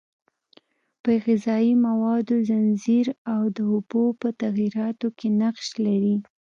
[1.03, 6.15] په غذایي موادو ځنځیر او د اوبو په تغییراتو کې نقش لري.